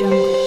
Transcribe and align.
jungle. 0.00 0.39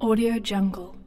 Audio 0.00 0.38
Jungle 0.38 0.97